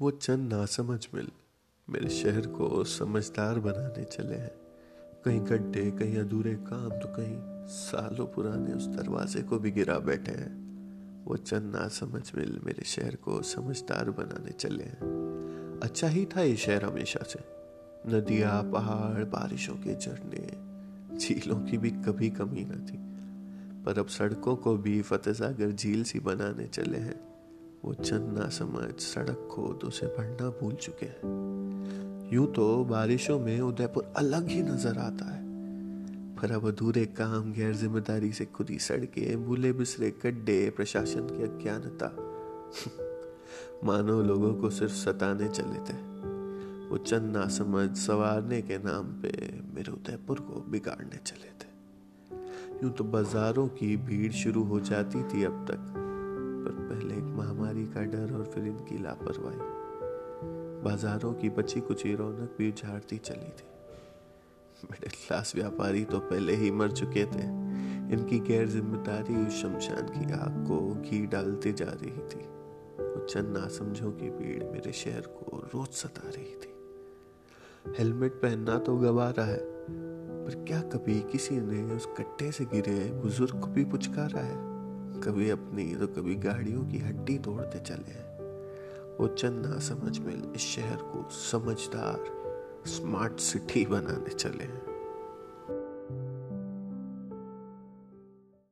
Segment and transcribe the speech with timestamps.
[0.00, 1.28] वो चंद नासमझ मिल,
[1.90, 4.50] मेरे शहर को समझदार बनाने चले हैं।
[5.24, 10.32] कहीं गड्ढे, कहीं अधूरे काम तो कहीं सालों पुराने उस दरवाजे को भी गिरा बैठे
[10.32, 10.64] हैं।
[11.24, 15.00] वो चंद नासमझ मिल, मेरे शहर को समझदार बनाने चले हैं।
[15.82, 17.40] अच्छा ही था ये शहर हमेशा से।
[18.10, 20.64] नदियाँ, पहाड़, बारिशों के झरने,
[21.18, 23.14] झीलों की भी कभी कमी न थी।
[23.84, 27.33] पर अब सड़कों को भी फतेह सागर झील सी बनाने चले हैं।
[27.84, 33.60] वो चंद ना समझ सड़क खोद उसे भरना भूल चुके हैं। यूँ तो बारिशों में
[33.60, 35.44] उदयपुर अलग ही नज़र आता है।
[36.36, 42.08] पर अब अधूरे काम गैर ज़िम्मेदारी से खुदी सड़कें भूले बिसरे गड्ढे, प्रशासन की अज्ञानता।
[43.84, 46.14] मानो लोगों को सिर्फ़ सताने चले थे।
[46.88, 51.68] वो चंद ना समझ सवारने के नाम पे मेरे उदयपुर को बिगाड़ने चले थे।
[52.82, 56.00] यूँ तो बाजारों की भीड़ शुरू हो जाती थी अब तक।
[56.64, 59.58] पर पहले एक महामारी का डर और फिर इनकी लापरवाही।
[60.84, 63.68] बाजारों की बची कुची रौनक भी उजाड़ती चली थी।
[64.90, 67.46] मिडिल क्लास व्यापारी तो पहले ही मर चुके थे।
[68.14, 72.42] इनकी गैर ज़िम्मेदारी उस शमशान की आग को घी डालती जा रही थी।
[73.24, 76.72] चंद नासमझों की भीड़ मेरे शहर को रोज सता रही थी।
[77.98, 79.58] हेलमेट पहनना तो गवारा है,
[80.44, 84.73] पर क्या कभी किसी ने उस कट्टे से गिरे बुज़ुर्ग को भी पुचकारा है?
[85.24, 88.12] कभी अपनी तो कभी गाड़ियों की हड्डी तोड़ते चले
[89.16, 92.24] वो चंद ना समझ में इस शहर को समझदार,
[92.86, 94.93] स्मार्ट सिटी बनाने चले हैं।